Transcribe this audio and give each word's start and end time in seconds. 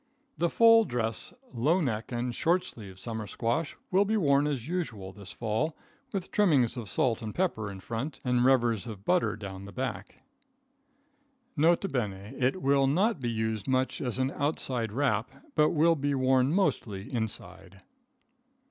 The 0.35 0.49
full 0.49 0.83
dress, 0.83 1.31
low 1.53 1.79
neck 1.79 2.11
and 2.11 2.33
short 2.33 2.65
sleeve 2.65 2.97
summer 2.97 3.27
squash 3.27 3.77
will 3.91 4.03
be 4.03 4.17
worn 4.17 4.47
as 4.47 4.67
usual 4.67 5.13
this 5.13 5.31
fall, 5.31 5.77
with 6.11 6.31
trimmings 6.31 6.75
of 6.75 6.89
salt 6.89 7.21
and 7.21 7.35
pepper 7.35 7.71
in 7.71 7.81
front 7.81 8.19
and 8.25 8.43
revers 8.43 8.87
of 8.87 9.05
butter 9.05 9.35
down 9.35 9.65
the 9.65 9.71
back. 9.71 10.23
N.B. 11.55 11.87
It 12.35 12.63
will 12.63 12.87
not 12.87 13.19
be 13.21 13.29
used 13.29 13.67
much 13.67 14.01
as 14.01 14.17
an 14.17 14.31
outside 14.31 14.91
wrap, 14.91 15.29
but 15.53 15.69
will 15.69 15.95
be 15.95 16.15
worn 16.15 16.51
mostly 16.51 17.13
inside. 17.13 17.83